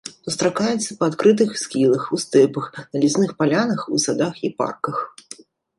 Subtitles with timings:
[0.27, 4.97] Сустракаецца па адкрытых схілах, у стэпах, на лясных палянах, у садах і парках.